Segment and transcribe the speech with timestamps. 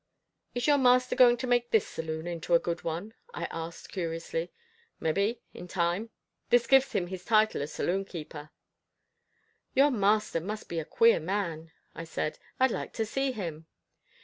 [0.55, 4.51] "Is your master going to make this saloon into a good one?" I asked curiously.
[4.99, 6.09] "Mebbe, in time.
[6.49, 8.49] This gives him his title of saloon keeper."
[9.75, 12.39] "Your master must be a queer man," I said.
[12.59, 13.67] "I'd like to see him."